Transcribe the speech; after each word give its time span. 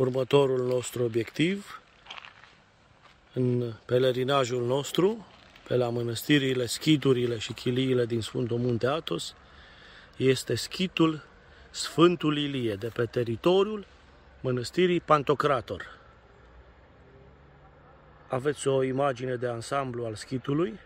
următorul 0.00 0.66
nostru 0.66 1.02
obiectiv 1.02 1.80
în 3.32 3.72
pelerinajul 3.84 4.66
nostru, 4.66 5.26
pe 5.68 5.76
la 5.76 5.88
mănăstirile, 5.88 6.66
schiturile 6.66 7.38
și 7.38 7.52
chiliile 7.52 8.06
din 8.06 8.20
Sfântul 8.20 8.58
Munte 8.58 8.86
Atos, 8.86 9.34
este 10.16 10.54
schitul 10.54 11.24
Sfântul 11.70 12.38
Ilie, 12.38 12.74
de 12.74 12.86
pe 12.86 13.04
teritoriul 13.04 13.86
mănăstirii 14.40 15.00
Pantocrator. 15.00 15.98
Aveți 18.28 18.68
o 18.68 18.82
imagine 18.82 19.34
de 19.34 19.48
ansamblu 19.48 20.04
al 20.04 20.14
schitului, 20.14 20.78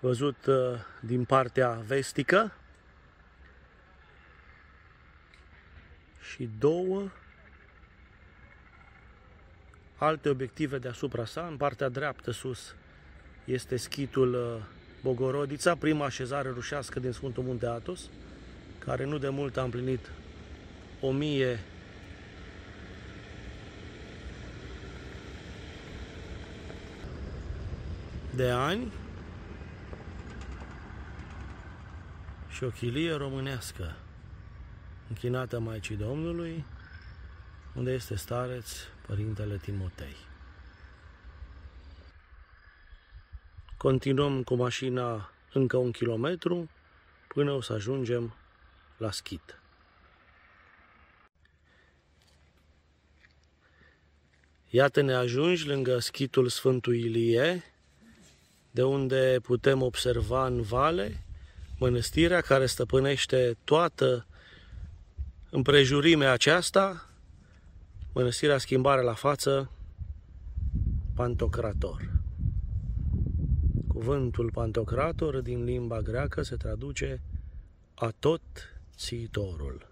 văzut 0.00 0.46
uh, 0.46 0.54
din 1.00 1.24
partea 1.24 1.82
vestică, 1.86 2.52
și 6.20 6.48
două 6.58 7.08
alte 9.96 10.28
obiective 10.28 10.78
deasupra 10.78 11.24
sa. 11.24 11.46
În 11.50 11.56
partea 11.56 11.88
dreaptă 11.88 12.30
sus 12.30 12.74
este 13.44 13.76
schitul 13.76 14.34
uh, 14.34 14.62
Bogorodița, 15.02 15.74
prima 15.74 16.04
așezare 16.04 16.48
rușească 16.48 17.00
din 17.00 17.12
Sfântul 17.12 17.42
Munte 17.42 17.66
Atos, 17.66 18.00
care 18.78 19.04
nu 19.04 19.18
de 19.18 19.28
mult 19.28 19.56
a 19.56 19.62
împlinit 19.62 20.10
o 21.00 21.10
mie 21.10 21.60
de 28.34 28.50
ani 28.50 28.92
și 32.48 32.64
o 32.64 32.68
chilie 32.68 33.12
românească 33.12 33.96
închinată 35.08 35.58
Maicii 35.58 35.96
Domnului, 35.96 36.64
unde 37.76 37.92
este 37.92 38.14
stareț 38.14 38.70
Părintele 39.06 39.56
Timotei. 39.56 40.16
Continuăm 43.76 44.42
cu 44.42 44.54
mașina 44.54 45.30
încă 45.52 45.76
un 45.76 45.90
kilometru 45.90 46.70
până 47.28 47.52
o 47.52 47.60
să 47.60 47.72
ajungem 47.72 48.34
la 48.96 49.10
schit. 49.10 49.60
Iată 54.68 55.00
ne 55.00 55.14
ajungi 55.14 55.66
lângă 55.66 55.98
schitul 55.98 56.48
Sfântul 56.48 56.94
Ilie, 56.94 57.64
de 58.70 58.82
unde 58.82 59.38
putem 59.42 59.82
observa 59.82 60.46
în 60.46 60.62
vale 60.62 61.22
mănăstirea 61.78 62.40
care 62.40 62.66
stăpânește 62.66 63.56
toată 63.64 64.26
împrejurimea 65.50 66.32
aceasta, 66.32 67.10
mănăstirea 68.16 68.58
schimbare 68.58 69.02
la 69.02 69.14
față, 69.14 69.70
Pantocrator. 71.14 72.12
Cuvântul 73.88 74.50
Pantocrator 74.50 75.40
din 75.40 75.64
limba 75.64 76.00
greacă 76.00 76.42
se 76.42 76.56
traduce 76.56 77.20
a 77.94 78.12
tot 78.18 78.42
țitorul. 78.96 79.88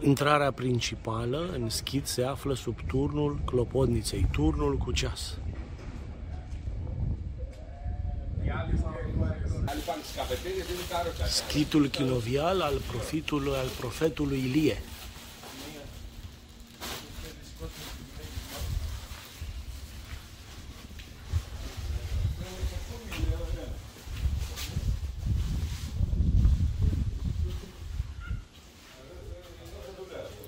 Intrarea 0.00 0.52
principală 0.52 1.48
în 1.52 1.68
schid 1.68 2.04
se 2.04 2.22
află 2.22 2.54
sub 2.54 2.80
turnul 2.86 3.40
clopotniței, 3.44 4.28
turnul 4.32 4.76
cu 4.76 4.92
ceas. 4.92 5.38
Schitul 11.28 11.88
chinovial 11.88 12.60
al 12.60 12.80
profitului, 12.90 13.52
al 13.56 13.68
profetului 13.78 14.38
Ilie. 14.38 14.82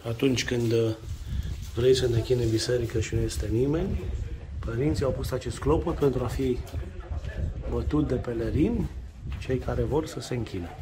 Atunci 0.07 0.45
când 0.45 0.73
vrei 1.75 1.95
să 1.95 2.07
ne 2.07 2.21
chine 2.21 2.45
biserică 2.45 3.01
și 3.01 3.15
nu 3.15 3.21
este 3.21 3.49
nimeni, 3.53 4.03
părinții 4.59 5.05
au 5.05 5.11
pus 5.11 5.31
acest 5.31 5.59
clopot 5.59 5.99
pentru 5.99 6.25
a 6.25 6.27
fi 6.27 6.59
bătut 7.71 8.09
de 8.09 8.15
pelerini 8.15 8.91
cei 9.39 9.59
care 9.59 9.83
vor 9.83 10.07
să 10.07 10.21
se 10.21 10.35
închine. 10.35 10.77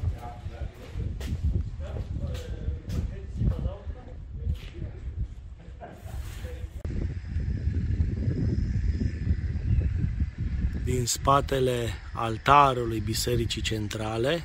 Din 10.84 11.06
spatele 11.06 11.88
altarului 12.14 13.00
Bisericii 13.00 13.62
Centrale 13.62 14.44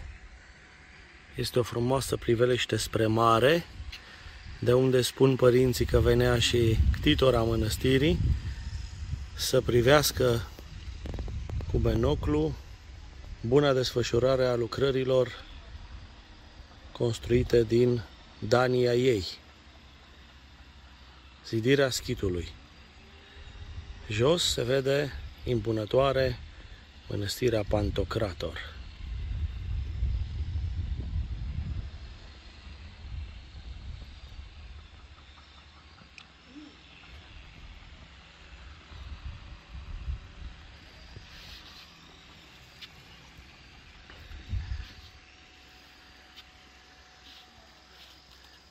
este 1.36 1.60
o 1.60 1.64
frumoasă 1.64 2.16
priveliște 2.16 2.76
spre 2.76 3.06
mare, 3.06 3.66
de 4.60 4.74
unde 4.74 5.02
spun 5.02 5.36
părinții 5.36 5.86
că 5.86 6.00
venea 6.00 6.40
și 6.40 6.78
ctitora 6.92 7.42
mănăstirii 7.42 8.20
să 9.36 9.62
privească 9.62 10.48
cu 11.72 11.78
binoclu 11.78 12.56
buna 13.42 13.74
desfășurare 13.74 14.46
a 14.46 14.56
lucrărilor 14.56 15.44
construite 16.92 17.64
din 17.64 18.02
Dania 18.40 18.94
ei. 18.94 19.26
Zidirea 21.48 21.90
schitului. 21.90 22.48
Jos 24.10 24.54
se 24.54 24.64
vede 24.64 25.12
impunătoare 25.44 26.40
mănăstirea 27.10 27.64
Pantocrator. 27.70 28.77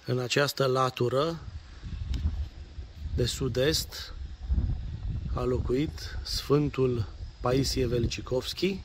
În 0.09 0.19
această 0.19 0.67
latură 0.67 1.39
de 3.17 3.27
sud-est 3.27 4.15
a 5.35 5.43
locuit 5.43 6.19
Sfântul 6.25 7.07
Paisie 7.41 7.87
Velicikovski, 7.87 8.81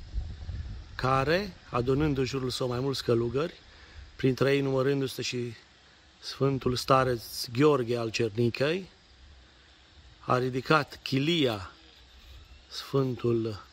care, 0.95 1.53
adunând 1.69 2.17
în 2.17 2.25
jurul 2.25 2.49
său 2.49 2.67
mai 2.67 2.79
mulți 2.79 3.03
călugări, 3.03 3.53
printre 4.15 4.53
ei 4.53 4.61
numărându-se 4.61 5.21
și 5.21 5.53
Sfântul 6.19 6.75
Stareț 6.75 7.45
Gheorghe 7.53 7.97
al 7.97 8.09
Cernicăi, 8.09 8.89
a 10.19 10.37
ridicat 10.37 10.99
chilia 11.03 11.71
Sfântul 12.67 13.63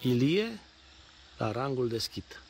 Ilie 0.00 0.60
la 1.38 1.50
rangul 1.50 1.88
de 1.88 1.98
schit. 1.98 2.40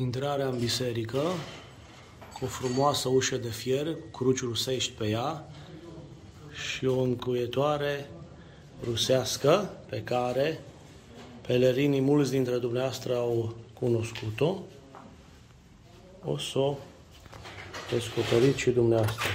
Intrarea 0.00 0.48
în 0.48 0.58
biserică 0.58 1.22
cu 2.32 2.44
o 2.44 2.46
frumoasă 2.46 3.08
ușă 3.08 3.36
de 3.36 3.48
fier, 3.48 3.86
cu 3.86 4.08
cruci 4.10 4.40
rusești 4.40 4.92
pe 4.92 5.08
ea 5.08 5.48
și 6.52 6.86
o 6.86 7.00
încuietoare 7.00 8.10
rusească 8.84 9.70
pe 9.88 10.02
care 10.02 10.60
pelerinii 11.46 12.00
mulți 12.00 12.30
dintre 12.30 12.58
dumneavoastră 12.58 13.16
au 13.16 13.54
cunoscut-o, 13.72 14.62
o 16.24 16.38
să 16.38 16.58
o 16.58 16.76
descoperiți 17.90 18.58
și 18.58 18.70
dumneavoastră. 18.70 19.28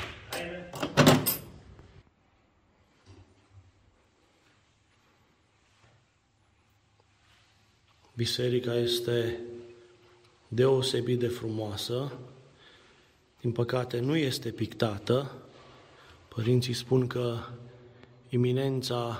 Biserica 8.15 8.75
este 8.75 9.37
deosebit 10.55 11.19
de 11.19 11.27
frumoasă, 11.27 12.17
din 13.41 13.51
păcate 13.51 13.99
nu 13.99 14.15
este 14.15 14.51
pictată. 14.51 15.31
Părinții 16.27 16.73
spun 16.73 17.07
că 17.07 17.37
iminența 18.29 19.19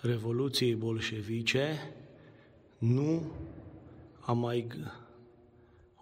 Revoluției 0.00 0.74
bolșevice 0.74 1.94
nu 2.78 3.32
a 4.20 4.32
mai 4.32 4.66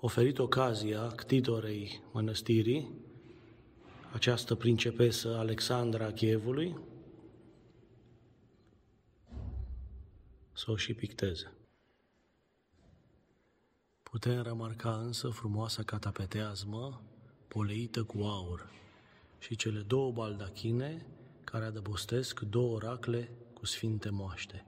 oferit 0.01 0.39
ocazia 0.39 1.07
ctitorei 1.07 2.03
mănăstirii, 2.13 2.91
această 4.13 4.55
principesă 4.55 5.37
Alexandra 5.37 6.13
Chievului 6.13 6.77
să 10.53 10.71
o 10.71 10.77
și 10.77 10.95
picteze. 10.95 11.53
Putem 14.13 14.43
remarca 14.43 14.97
însă 14.97 15.29
frumoasa 15.29 15.83
catapeteazmă 15.83 17.03
poleită 17.49 18.05
cu 18.05 18.19
aur 18.19 18.71
și 19.39 19.57
cele 19.57 19.81
două 19.81 20.13
baldachine 20.13 21.07
care 21.45 21.65
adăpostesc 21.65 22.41
două 22.41 22.79
racle 22.79 23.31
cu 23.55 23.67
sfinte 23.67 24.11
moaște, 24.11 24.67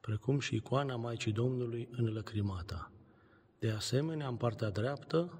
precum 0.00 0.40
și 0.40 0.54
icoana 0.54 0.96
Maicii 0.96 1.32
Domnului 1.32 1.88
în 1.90 2.12
lăcrimata. 2.12 2.92
De 3.58 3.70
asemenea, 3.70 4.28
în 4.28 4.36
partea 4.36 4.70
dreaptă, 4.70 5.38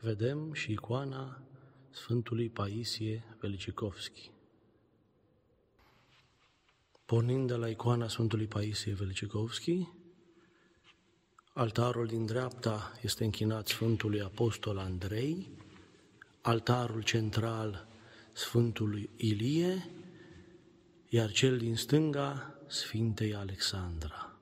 vedem 0.00 0.52
și 0.52 0.72
icoana 0.72 1.42
Sfântului 1.90 2.48
Paisie 2.48 3.36
Velicicovski. 3.40 4.30
Pornind 7.04 7.48
de 7.48 7.54
la 7.54 7.68
icoana 7.68 8.08
Sfântului 8.08 8.46
Paisie 8.46 8.92
Velicicovski, 8.92 9.88
altarul 11.52 12.06
din 12.06 12.26
dreapta 12.26 12.92
este 13.02 13.24
închinat 13.24 13.66
Sfântului 13.66 14.20
Apostol 14.20 14.78
Andrei, 14.78 15.50
altarul 16.40 17.02
central 17.02 17.88
Sfântului 18.32 19.10
Ilie, 19.16 19.90
iar 21.08 21.30
cel 21.30 21.58
din 21.58 21.76
stânga 21.76 22.54
Sfintei 22.66 23.34
Alexandra. 23.34 24.36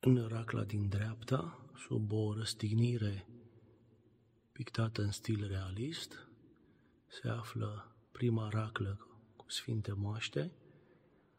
În 0.00 0.26
racla 0.28 0.64
din 0.64 0.88
dreapta, 0.88 1.68
sub 1.76 2.12
o 2.12 2.34
răstignire 2.34 3.26
pictată 4.52 5.02
în 5.02 5.10
stil 5.10 5.46
realist, 5.48 6.28
se 7.22 7.28
află 7.28 7.94
prima 8.12 8.48
raclă 8.48 9.06
cu 9.36 9.44
sfinte 9.50 9.92
moaște. 9.92 10.52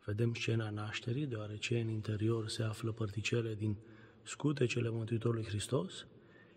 Vedem 0.05 0.33
scena 0.33 0.69
nașterii, 0.69 1.25
deoarece 1.25 1.79
în 1.79 1.89
interior 1.89 2.49
se 2.49 2.63
află 2.63 2.91
părticele 2.91 3.55
din 3.55 3.77
scutecele 4.23 4.89
Mântuitorului 4.89 5.45
Hristos 5.45 6.07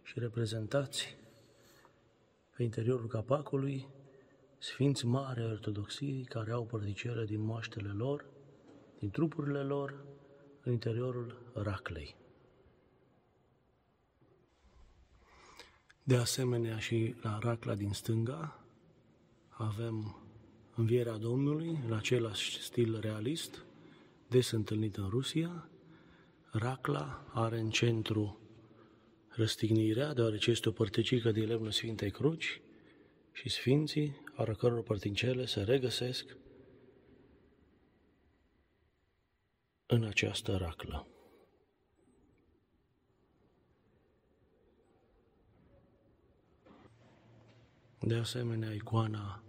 și 0.03 0.19
reprezentați 0.19 1.17
pe 2.57 2.63
interiorul 2.63 3.07
capacului 3.07 3.87
sfinți 4.59 5.07
mari 5.07 5.45
ortodoxii 5.45 6.25
care 6.25 6.53
au 6.53 6.65
părticele 6.65 7.25
din 7.25 7.41
moaștele 7.41 7.89
lor, 7.89 8.25
din 8.99 9.11
trupurile 9.11 9.63
lor, 9.63 10.05
în 10.63 10.73
interiorul 10.73 11.51
raclei. 11.55 12.17
De 16.03 16.17
asemenea 16.17 16.79
și 16.79 17.15
la 17.23 17.39
racla 17.39 17.75
din 17.75 17.93
stânga 17.93 18.63
avem 19.59 20.17
învierea 20.75 21.17
Domnului 21.17 21.81
în 21.87 21.93
același 21.93 22.63
stil 22.63 23.01
realist, 23.01 23.65
des 24.29 24.51
întâlnit 24.51 24.97
în 24.97 25.09
Rusia. 25.09 25.69
Racla 26.51 27.25
are 27.33 27.59
în 27.59 27.71
centru 27.71 28.41
răstignirea, 29.29 30.15
deoarece 30.15 30.51
este 30.51 30.69
o 30.69 30.73
părticică 30.73 31.31
din 31.31 31.47
lemnul 31.47 31.71
Sfintei 31.71 32.11
Cruci 32.11 32.61
și 33.33 33.49
Sfinții, 33.49 34.25
ale 34.35 34.53
căror 34.53 34.83
părtincele 34.83 35.47
se 35.47 35.61
regăsesc 35.61 36.37
în 39.87 40.05
această 40.05 40.57
raclă. 40.57 41.07
De 48.01 48.15
asemenea, 48.15 48.73
icoana 48.73 49.43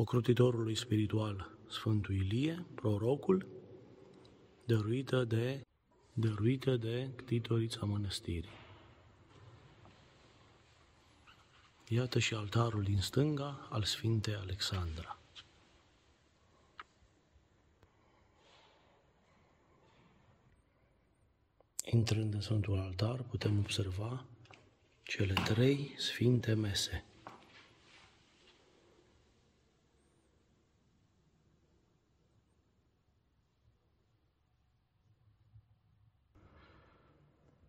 ocrotitorului 0.00 0.74
spiritual 0.74 1.50
Sfântul 1.68 2.14
Ilie, 2.14 2.66
prorocul, 2.74 3.46
dăruită 4.64 5.24
de, 5.24 5.66
dăruită 6.12 6.76
de 6.76 7.10
ctitorița 7.16 7.84
mănăstirii. 7.84 8.56
Iată 11.88 12.18
și 12.18 12.34
altarul 12.34 12.82
din 12.82 13.00
stânga 13.00 13.68
al 13.70 13.82
Sfintei 13.82 14.34
Alexandra. 14.34 15.18
Intrând 21.84 22.34
în 22.34 22.40
Sfântul 22.40 22.78
Altar, 22.78 23.22
putem 23.22 23.58
observa 23.58 24.24
cele 25.02 25.32
trei 25.32 25.94
sfinte 25.96 26.54
mese. 26.54 27.07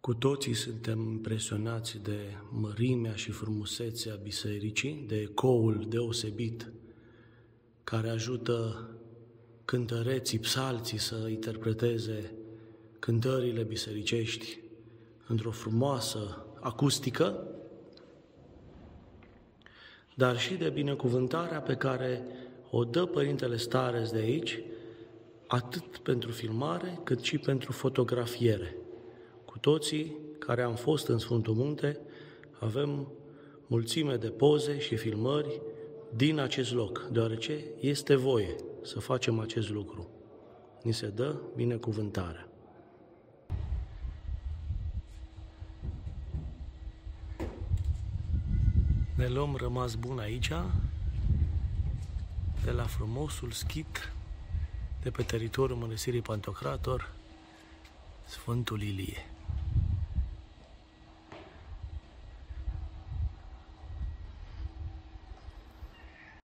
Cu 0.10 0.16
toții 0.16 0.54
suntem 0.54 1.00
impresionați 1.00 2.00
de 2.04 2.20
mărimea 2.50 3.16
și 3.16 3.32
frumusețea 3.32 4.16
bisericii, 4.24 5.04
de 5.08 5.16
ecoul 5.16 5.86
deosebit 5.90 6.72
care 7.84 8.10
ajută 8.10 8.90
cântăreții, 9.66 10.40
psalții 10.40 10.98
să 10.98 11.28
interpreteze 11.30 12.34
cântările 13.00 13.64
bisericești 13.64 14.60
într-o 15.28 15.52
frumoasă 15.52 16.46
acustică, 16.60 17.48
dar 20.16 20.40
și 20.40 20.54
de 20.54 20.70
binecuvântarea 20.70 21.62
pe 21.62 21.76
care 21.76 22.24
o 22.70 22.84
dă 22.84 23.06
Părintele 23.06 23.58
Stares 23.58 24.12
de 24.12 24.20
aici, 24.20 24.60
atât 25.48 25.98
pentru 25.98 26.32
filmare, 26.32 27.00
cât 27.04 27.22
și 27.22 27.38
pentru 27.38 27.72
fotografiere. 27.72 28.76
Cu 29.60 29.70
toții 29.70 30.16
care 30.38 30.62
am 30.62 30.76
fost 30.76 31.08
în 31.08 31.18
Sfântul 31.18 31.54
Munte, 31.54 32.00
avem 32.60 33.12
mulțime 33.68 34.16
de 34.16 34.28
poze 34.30 34.80
și 34.80 34.96
filmări 34.96 35.62
din 36.16 36.40
acest 36.40 36.74
loc, 36.74 37.08
deoarece 37.12 37.66
este 37.80 38.16
voie 38.16 38.56
să 38.82 39.00
facem 39.00 39.40
acest 39.40 39.70
lucru. 39.70 40.10
Ni 40.84 40.94
se 40.94 41.08
dă 41.08 41.36
binecuvântarea. 41.56 42.50
Ne 49.16 49.28
luăm 49.28 49.56
rămas 49.56 49.96
bun 49.96 50.20
aici, 50.20 50.52
de 52.64 52.72
la 52.72 52.84
frumosul 52.84 53.52
schit 53.52 54.14
de 55.04 55.10
pe 55.10 55.24
teritoriul 55.24 55.78
Mănăstirii 55.78 56.22
Pantocrator, 56.22 57.14
Sfântul 58.26 58.82
Ilie. 58.82 59.24